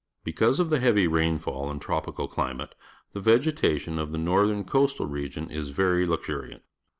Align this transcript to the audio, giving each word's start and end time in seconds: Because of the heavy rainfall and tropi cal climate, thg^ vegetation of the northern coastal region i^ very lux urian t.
Because 0.23 0.59
of 0.59 0.71
the 0.71 0.79
heavy 0.79 1.07
rainfall 1.07 1.69
and 1.69 1.79
tropi 1.79 2.15
cal 2.17 2.27
climate, 2.27 2.73
thg^ 3.13 3.21
vegetation 3.21 3.99
of 3.99 4.11
the 4.11 4.17
northern 4.17 4.63
coastal 4.63 5.05
region 5.05 5.47
i^ 5.49 5.69
very 5.71 6.07
lux 6.07 6.27
urian 6.27 6.57
t. 6.61 6.65